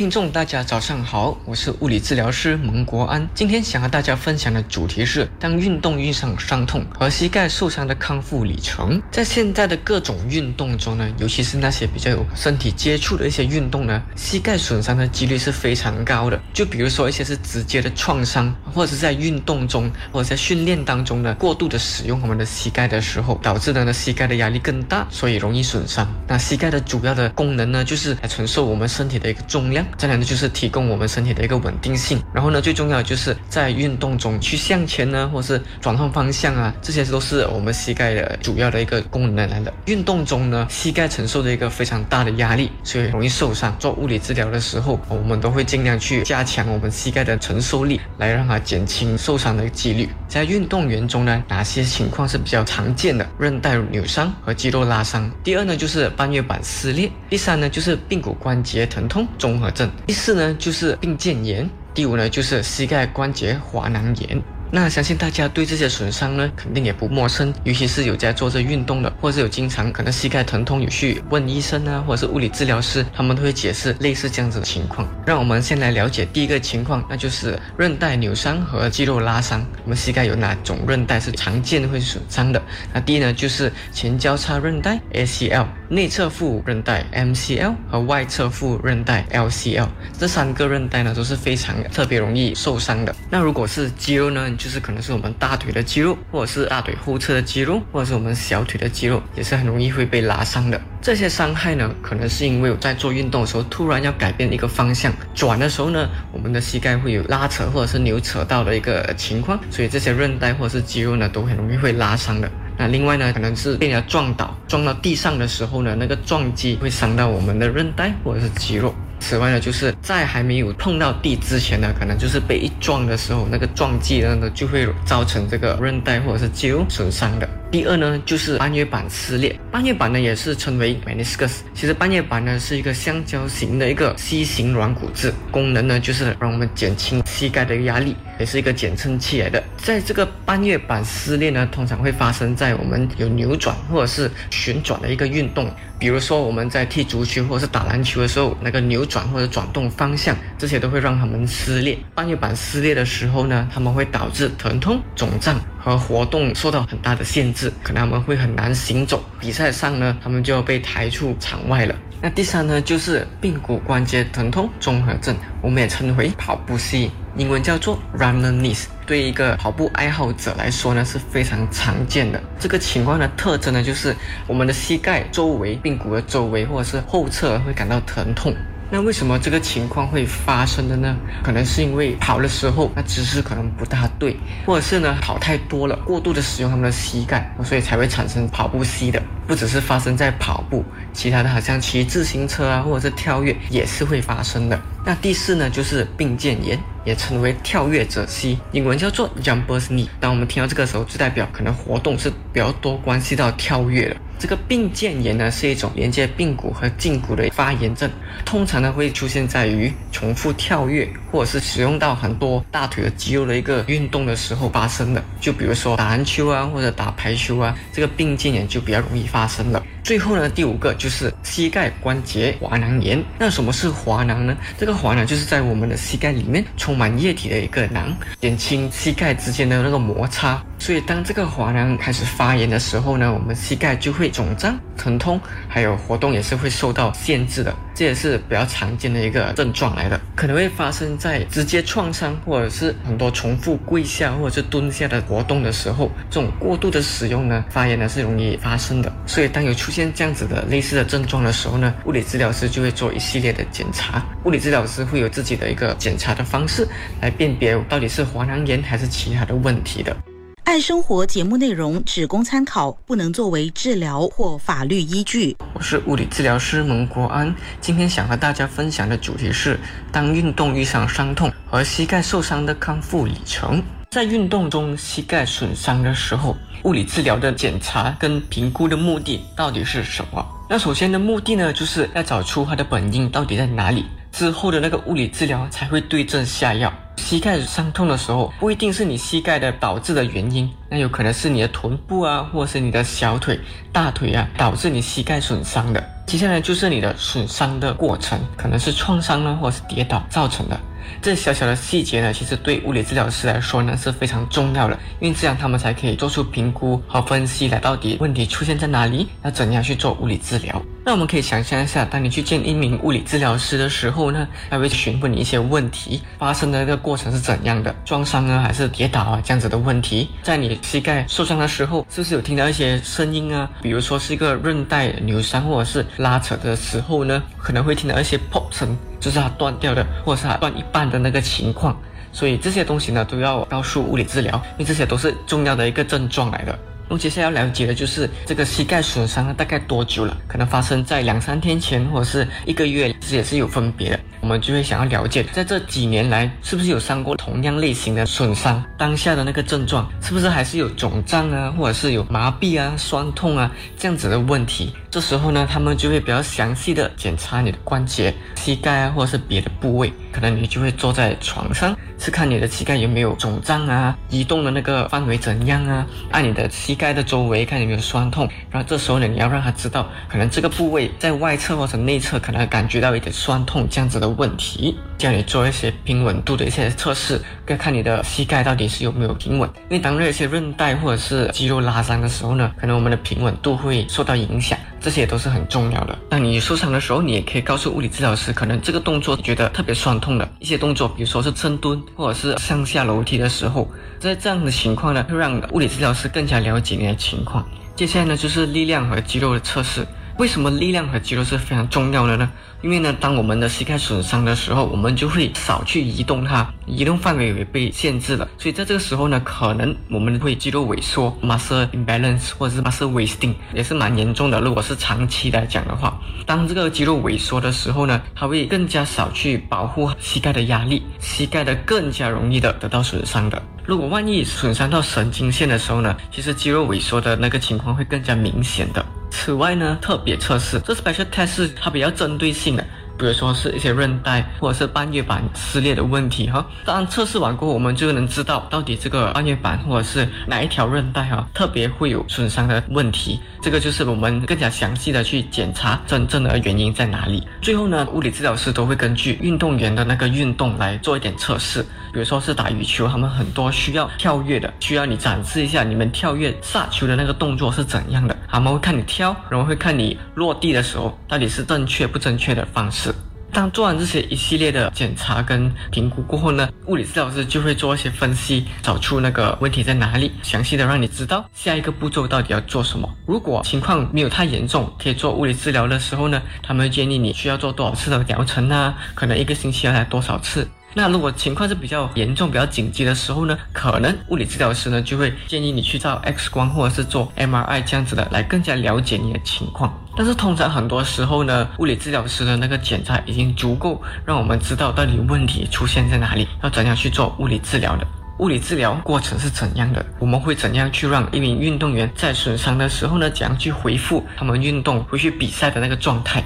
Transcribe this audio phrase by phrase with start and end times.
[0.00, 3.28] 听众大家早上好，我是物理治疗师蒙国安。
[3.34, 9.02] 今天想和大家分享的主题是，当运动遇上伤痛和膝盖受伤的康复里程。
[9.10, 16.40] 在现在的各种运动中呢，尤其是那些比较有身体接触的一些运动呢，膝盖损伤的几率是非常高的。
[16.54, 26.10] 就比如说一些是直接的创伤，或者是在运动中或者在训练当中呢，过度的使用我们的膝盖的时候，导致的呢膝盖的压力更大，所以容易损伤。
[26.26, 29.86] 那膝盖的主要的功能呢，就是来承受我们身体的一个重量。
[29.96, 32.22] 再来呢，就是提供我们身体的一个稳定性。
[32.32, 39.72] 然后呢，最重要的就是在运动中去向前呢，或是转换方向啊，这些都是我们膝盖的主要的一个功能来的。
[39.86, 43.74] 运动中呢，膝盖承受的一个非常大的压力，所以容易受伤。
[43.78, 50.08] 做物理治疗的时候，我们都会尽量去加强我们膝盖的承受力，来让它减轻受伤的几率。
[50.28, 53.26] 在运动员中呢，哪些情况是比较常见的？
[53.38, 55.30] 韧带扭伤和肌肉拉伤。
[55.42, 57.10] 第二呢，就是半月板撕裂。
[57.28, 59.90] 第三呢，就是髌骨关节疼痛综合症症。
[60.06, 64.42] 第四呢，就是髌腱炎；第五呢，就是膝盖关节滑囊炎。
[64.72, 75.08] 那相信大家对这些损伤呢，肯定也不陌生，尤其是有在做这运动的，或者是有经常可能膝盖疼痛，有去问医生啊，或者是物理治疗师，他们都会解释类似这样子的情况。
[75.26, 79.64] 让我们先来了解第一个情况，那就是韧带扭伤和肌肉拉伤。
[79.84, 82.62] 我们膝盖有哪种韧带是常见会损伤的？
[82.92, 89.88] 那第一呢，就是前交叉韧带 ACL、内侧副韧带 MCL 和外侧副韧带 LCL。
[90.16, 93.12] 这三个韧带呢都是非常特别容易受伤的。
[93.28, 94.48] 那如果是肌肉呢？
[94.56, 100.80] 就是可能是我们大腿的肌肉，或者是大腿后侧的肌肉，或者是我们小腿的肌肉，也是很容易会被拉伤的。
[101.02, 112.48] 这些伤害呢，可能是因为我在做运动的时候突然要改变一个方向，转的时候呢，我们的膝盖会有拉扯或者是扭扯到的一个情况，所以这些韧带或者是肌肉呢，都很容易会拉伤的。
[112.80, 118.94] 那另外呢，可能是被人家撞倒，撞到地上的时候呢，那个撞击会伤到我们的韧带或者是肌肉。
[119.18, 127.46] 此外呢，就是在还没有碰到地之前呢，可能就是被一撞的时候，那个撞击呢就会造成这个韧带或者是肌肉损伤的。
[127.70, 129.56] 第二呢，就是半月板撕裂。
[129.70, 131.58] 半月板呢也是称为 meniscus。
[131.72, 139.62] 其实半月板呢是一个橡胶型的一个 C 型软骨质，功能呢就是让我们减轻膝盖的一个压力，也是一个减震器来的。
[139.76, 151.96] 在这个半月板撕裂呢，通常会发生在我们有扭转或者是旋转的一个运动，比如说我们在踢足球或者是打篮球的时候，那个扭转或者转动方向，这些都会让他们撕裂。
[152.16, 155.54] 半月板撕裂的时候呢，他们会导致疼痛、肿胀。
[155.80, 159.24] 和活动受到很大的限制，可能他们会很难行走。
[159.40, 161.94] 比赛上呢，他们就要被抬出场外了。
[162.22, 168.84] 那第三呢，就是髌骨关节疼痛综合症，我们也称为跑步膝，英文叫做 runner knees。
[169.06, 172.38] 对一个跑步爱好者来说呢，是非常常见的。
[172.58, 174.14] 这个情况的特征呢，就是
[174.46, 178.54] 我们的膝盖周围、髌骨的周围或者是后侧会感到疼痛。
[178.92, 181.16] 那为什么这个情况会发生的呢？
[181.44, 184.36] 可能是因为跑的时候那姿势可能不大对，
[184.66, 189.22] 或者是呢跑太多了，过度的使用他们的膝盖，所以才会产生跑步膝的。
[189.46, 194.80] 不只是发生在跑步，其他的好像骑自行车啊，或者是跳跃也是会发生的。
[195.04, 200.08] 那第四呢，就是髌腱炎，也称为跳跃者膝，英文叫做 jumper's knee。
[200.20, 204.16] 当我们听到这个时候，就代表可能活动是比较多关系到跳跃了。
[204.40, 208.10] 这个髌腱炎呢，是一种连接髌骨和胫骨的发炎症，
[208.46, 215.22] 通常呢会出现在于重复跳跃或者是使用到很多大腿的肌肉的一个运动的时候发生的。
[215.42, 219.84] 就比如说打篮球啊，或者打排球啊，这个髌腱炎就比较容易发生了。
[220.02, 223.22] 最后呢，第五个就是膝盖关节滑囊炎。
[223.38, 224.56] 那什么是滑囊呢？
[224.78, 230.60] 这个滑囊就是在我们的膝盖里面充满液体的一个囊，减轻膝盖之间的那个摩擦。
[230.80, 237.72] 所以当这个滑囊开始发炎的时候呢，我们膝盖就会肿胀、疼痛，还有活动也是会受到限制的。
[237.94, 249.12] 这也是比较常见的一个症状来的，可能会发生在直接创伤或者是很多重复跪下或者是蹲下的活动的时候，这种过度的使用呢，发炎呢是容易发生的。
[249.26, 254.24] 所以当有出现这样子的类似的症状的时候呢，物理治疗师就会做一系列的检查。
[254.44, 256.88] 物理治疗师会有自己的一个检查的方式
[257.20, 260.16] 来辨别到底是滑囊炎还是其他的问题的。
[260.64, 265.56] 爱生活节目内容只供参考，不能作为治疗或法律依据。
[265.74, 269.78] 我是物理治疗师蒙国安，今天想和大家分享的主题是：
[270.12, 273.82] 当运动遇上伤痛和膝盖受伤的康复里程。
[274.10, 280.44] 在运动中膝盖损伤的时候，物理治疗的检查跟评估的目的到底是什么？
[280.68, 284.04] 那首先的目的呢，就是要找出它的本因到底在哪里。
[284.32, 286.92] 之后的那个物理治疗才会对症下药。
[287.20, 293.60] 膝盖伤痛的时候，不一定是你膝盖的导致的原因，那有可能是你的臀部啊，或是你的小腿、
[293.92, 296.02] 大腿啊，导致你膝盖损伤的。
[296.26, 300.80] 接下来就是你的损伤的过程，可能是创伤呢，或是跌倒造成的。
[301.22, 310.80] 这小小的细节呢，其实对物理治疗师来说呢是非常重要的，因为这样他们才可以做出评估和分析，来到底问题出现在哪里，要怎样去做物理治疗。
[311.04, 320.28] 那我们可以想象一下，当你去见一名物理治疗师的时候呢，他会询问你一些问题，发生的那个过程是怎样的，撞伤啊还是跌倒啊这样子的问题。
[320.42, 323.68] 在你膝盖受伤的时候，是不是有听到一些声音啊？
[323.82, 328.96] 比如说是一个韧带扭伤或者是拉扯的时候呢，可能会听到一些 pop 声。
[329.20, 331.96] 就是它断掉的，或者是它断一半的那个情况，
[332.32, 336.76] 所以这些东西呢都要告诉物理治疗，因为这些都是重要的一个症状来的。
[337.10, 340.36] 那么接下来要了解的就是这个膝盖损伤大概多久了？
[340.46, 344.20] 可能发生在两三天前，或者是一个月，这也是有分别的。
[344.40, 348.82] 我们就会想要了解，在这几年来是不是有伤过同样类型的损伤？
[348.96, 353.68] 当下的那个症状是不是还是有肿胀啊，或者是有麻痹啊、酸痛啊
[353.98, 354.94] 这样子的问题？
[355.10, 360.12] 这时候呢，他们就会比较详细的检查你的关节、膝盖啊，或者是别的部位。
[360.32, 368.46] 可能你就会坐在床上，是看你的膝盖有没有肿胀啊，移动的那个范围怎样啊，按你的膝盖的周围看有没有酸痛。
[368.70, 379.68] 然后这时候呢，你要让他知道，可能这个部位在外侧或者内侧可能感觉到一点酸痛这样子的问题，教你做一些平稳度的一些测试，要看你的膝盖到底是有没有平稳。
[379.88, 384.78] 因为当那些韧带或者是肌肉拉伤的时候呢，可能我们的平稳度会受到影响。
[385.00, 386.18] 这些都是很重要的。
[386.28, 397.66] 当你受伤的时候，你也可以告诉物理治疗师，可能这个动作觉得特别酸痛的一些动作，比如说是深蹲或者是上下楼梯的时候，在这样的情况呢，会让物理治疗师更加了解你的情况。
[397.96, 400.06] 接下来呢，就是力量和肌肉的测试。
[400.38, 402.50] 为什么力量和肌肉是非常重要的呢？
[402.82, 408.48] 因为呢，当我们的膝盖损伤的时候，我们就会少去移动它，移动范围也被限制了。
[408.56, 414.60] 所以在这个时候呢，可能我们会肌肉萎缩 （muscle imbalance） 或者是 muscle wasting，也是蛮严重的。
[414.60, 423.60] 如果是长期来讲的话，当这个肌肉萎缩的时候呢，它会更加少去保护膝盖的压力，膝盖的更加容易的得到损伤的。
[423.84, 429.04] 如果万一损伤到神经线的时候呢，其实肌肉萎缩的那个情况会更加明显的。
[429.32, 432.84] 此外呢，特别测试这 special test 它比较针对性的。
[433.18, 443.38] 比如说是一些韧带或者是半月板撕裂的问题哈，当测试完过后，我们就能知道到底这个半月板或者是哪一条韧带哈特别会有损伤的问题。
[443.60, 447.46] 这个就是我们更加详细的去检查真正的原因在哪里。
[447.60, 451.82] 最后呢，物理治疗师都会根据运动员的那个运动来做一点测试。
[452.14, 458.34] 比如说是打羽球，他们很多需要跳跃的，需要你展示一下你们跳跃杀球的那个动作是怎样的。
[458.50, 463.14] 他们会看你跳，然后会看你落地的时候到底是正确不正确的方式。
[463.52, 473.08] 当做完这些一系列的检查跟评估过后呢，物理治疗师就会做一些分析，找出那个问题在哪里，详细的让你知道下一个步骤到底要做什么。
[473.26, 478.96] 如果情况没有太严重，可以做物理治疗的时候呢，他们会建议你需要做多少次的疗程啊？
[479.16, 480.68] 可能一个星期要来多少次？
[480.92, 489.92] 那如果情况是比较严重、比较紧急的时候呢，可能物理治疗师呢就会建议你去照 X 光或者是做 MRI 这样子的，来更加了解你的情况。
[490.16, 498.06] 但是通常很多时候呢，物理治疗师的那个检查已经足够让我们知道到底问题出现在哪里，要怎样去做物理治疗的。
[498.38, 500.04] 物理治疗过程是怎样的？
[500.18, 506.42] 我们会怎样去让一名运动员在损伤的时候呢，怎样去恢复他们运动、回去比赛的那个状态？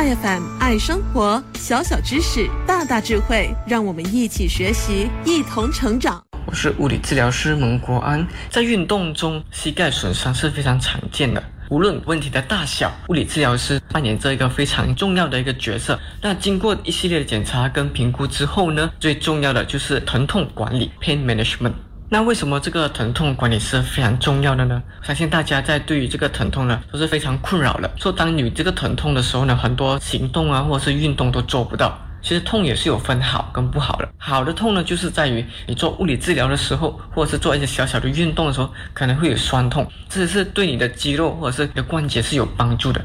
[0.00, 6.24] 爱 FM 爱生活，小小知识，大大智慧，让我们一起学习，一同成长。
[6.46, 8.26] 我是物理治疗师蒙国安。
[8.48, 11.44] 在运动中，膝盖损伤是非常常见的。
[11.68, 16.00] 无论问题的大小，物理治疗师扮演着一个非常重要的一个角色。
[16.22, 21.74] 那经过一系列的检查跟评估之后呢，最重要的就是疼痛管理 （pain management）。
[22.12, 24.82] 那为什么这个疼痛管理是非常重要的呢？
[25.00, 27.88] 相信大家在对于这个疼痛呢都是非常困扰的。
[27.96, 31.96] 说当你这个疼痛的时候呢，很多行动啊或者是运动都做不到。
[32.20, 34.08] 其实痛也是有分好跟不好的。
[34.18, 43.00] 好的痛呢，就是在于你做物理治疗的时候，或者是做一些小小的运动的时候，可能会有酸痛，这是对你的肌肉或者是你的关节是有帮助的。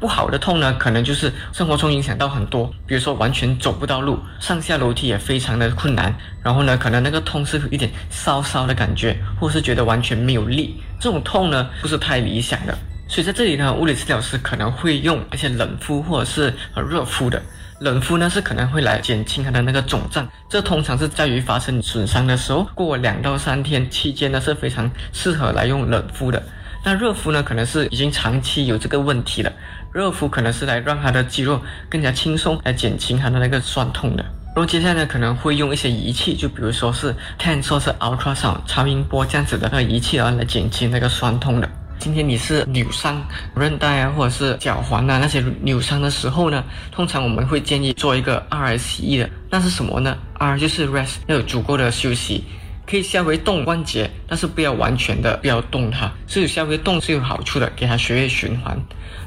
[0.00, 6.14] 不好的痛呢，可能就是生活中影响到很多，比如说完全走不到路，上下楼梯也非常的困难。
[6.42, 12.76] 然后呢，可能那个痛是有一点烧烧的感觉，或是觉得完全没有力，这种痛呢不是太理想的。
[13.08, 16.54] 所以在这里呢，物理治疗师可能会用一些冷敷或者是
[16.88, 17.42] 热敷的。
[17.80, 26.42] 冷敷呢是可能会来减轻它的那个肿胀，这通常是在于发生损伤的时候，过两到三天期间呢是非常适合来用冷敷的。
[26.88, 29.52] 那热敷呢，可能是已经长期有这个问题了。
[29.92, 34.22] 热敷可能是来让他的肌肉更加轻松，来减轻他的那个酸痛的。
[34.22, 41.68] 然后接下来呢，可能会用一些仪器，就比如说是 TENS 或是 ultrasound 超音波这样子的那个仪器啊，来减轻那个酸痛的。
[41.98, 43.22] 今天你是扭伤
[43.54, 49.28] 韧带啊，或者是脚踝啊那些扭伤的时候呢，通常我们会建议做一个 RSE 的。
[49.50, 52.44] 那是什么呢？R 就是 rest，要有足够的休息，
[52.88, 58.76] 可以稍微动关节，但是不要完全的不要动它，所以稍微动是有好处的，给它血液循环。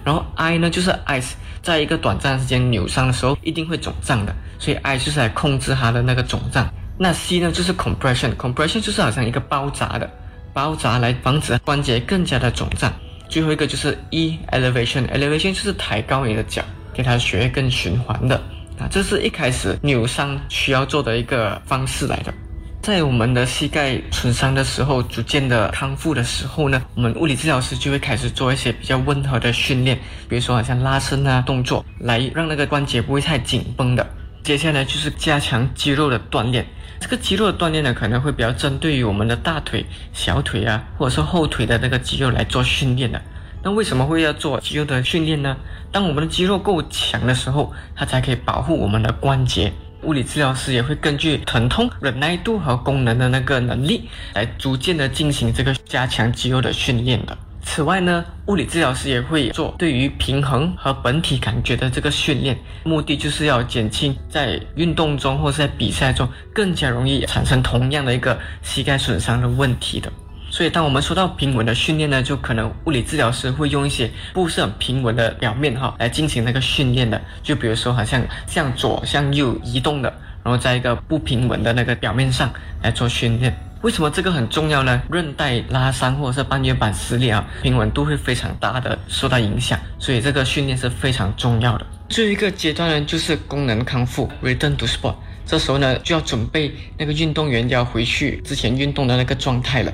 [0.03, 6.68] 然后 I 呢就是 ice，在一个短暂时间扭伤的时候一定会肿胀的，所以 I 就是来控制它的那个肿胀。
[6.98, 10.10] 那 C 呢就是 compression，compression 就是好像一个包扎的。
[10.53, 12.91] 包扎来防止关节更加的肿胀。
[13.30, 16.62] 最后一个就是 E elevation，elevation 就是抬高你的脚，
[16.94, 18.36] 给它血液更循环的
[18.77, 18.86] 啊。
[18.91, 22.34] 这是一开始扭伤需要做的一个方式来的。
[22.82, 29.96] 在我们的膝盖损伤的时候，逐渐的康复的时候呢，我们物理治疗师就会开始做一些比较温和的训练，
[30.28, 34.04] 比如说好像拉伸啊动作，来让那个关节不会太紧绷的。
[34.42, 36.66] 接下来就是加强肌肉的锻炼。
[37.00, 43.22] 这个肌肉的锻炼呢，可能会比较针对于我们的大腿、小腿啊，或者是后腿的那个肌肉来做训练的。
[43.62, 45.56] 那为什么会要做肌肉的训练呢？
[45.92, 49.72] 当我们的肌肉够强的时候，它才可以保护我们的关节。
[50.03, 57.38] 物理治疗师也会根据疼痛、忍耐度和功能的那个能力，来逐渐的进行这个加强肌肉的训练的。
[57.63, 70.12] 此外呢，物理治疗师也会做对于平衡和本体感觉的这个训练，目的就是要减轻在运动中或者在比赛中更加容易产生同样的一个膝盖损伤的问题的。
[70.62, 80.13] 所以，当我们说到平稳的训练呢，就可能物理治疗师会用一些不是很平稳的表面哈来进行那个训练的，就比如说好像向左向右移动的，
[80.44, 82.53] 然后在一个不平稳的那个表面上
[82.84, 83.51] 来做训练。
[83.82, 85.01] 为什么这个很重要呢？
[85.10, 91.86] 韧带拉伤或者是半月板撕裂啊，平稳度会非常大的受到影响，所以这个训练是非常重要的。
[92.08, 95.15] 最后一个阶段呢，就是功能康复 （return to sport）。
[95.44, 99.91] 这时候呢，就要准备那个运动员要回去之前运动的那个状态了。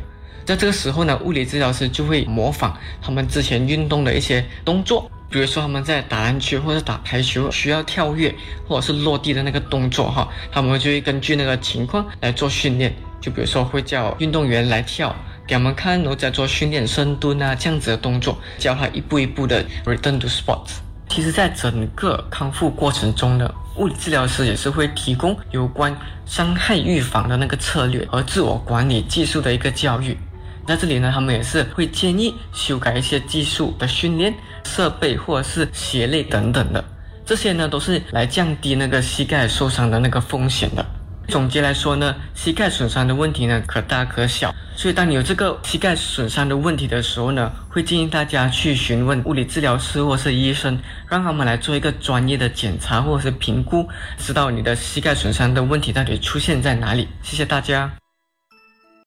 [0.48, 8.34] 在这个时候呢，物理治疗师就会模仿他们之前运动的一些动作，比如说他们在打篮球或者打排球需要跳跃
[8.66, 12.96] 或者是落地的那个动作哈，他们就会根据那个情况来做训练。
[13.20, 15.14] 就比如说会叫运动员来跳
[15.46, 20.78] 给我们看，然后再做训练深蹲啊这样子的动作，教他一步一步的 return to sports。
[21.10, 25.94] 其实，在整个康复过程中呢，物理治疗师也是会提供有关
[26.26, 30.18] 伤害预防的那个策略和自我管理技术的一个教育。
[30.68, 34.34] 在这里呢，他们也是会建议修改一些技术的训练
[34.66, 36.84] 设备或者是鞋类等等的，
[37.26, 40.86] 这些呢都是来降低那个膝盖受伤的那个风险的。
[41.30, 57.10] 总结来说呢，膝盖损伤的问题呢可大可小，所以当你有这个膝盖损伤的问题的时候呢，会建议大家去询问物理治疗师或是医生，让他们来做一个专业的检查或者是评估，知道你的膝盖损伤的问题到底出现在哪里。
[57.22, 57.92] 谢谢大家。